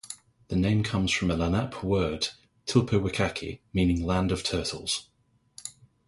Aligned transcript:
The 0.47 0.55
name 0.55 0.81
comes 0.81 1.11
from 1.11 1.29
a 1.29 1.35
Lenape 1.35 1.83
word 1.83 2.29
"Tulpewikaki", 2.65 3.59
meaning 3.71 4.03
"land 4.03 4.31
of 4.31 4.41
turtles". 4.43 5.09